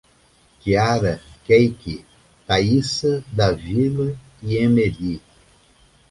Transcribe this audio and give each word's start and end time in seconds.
Kiara, 0.61 1.19
Kayky, 1.47 2.05
Thaissa, 2.47 3.23
Davila 3.37 4.07
e 4.43 4.49
Emeli 4.63 5.21